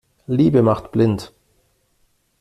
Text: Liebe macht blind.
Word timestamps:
Liebe 0.25 0.63
macht 0.63 0.91
blind. 0.93 1.31